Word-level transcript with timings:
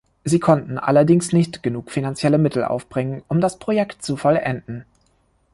Sie 0.23 0.39
konnten 0.39 0.79
allerdings 0.79 1.31
nicht 1.31 1.61
genug 1.61 1.91
finanzielle 1.91 2.39
Mittel 2.39 2.63
aufbringen, 2.65 3.21
um 3.27 3.39
das 3.39 3.59
Projekt 3.59 4.01
zu 4.01 4.17
vollenden. 4.17 4.83